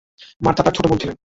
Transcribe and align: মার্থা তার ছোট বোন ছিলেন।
মার্থা 0.41 0.63
তার 0.63 0.73
ছোট 0.73 0.85
বোন 0.87 0.97
ছিলেন। 0.97 1.17